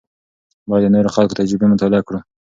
[0.69, 2.19] باید د نورو خلکو تجربې مطالعه کړو.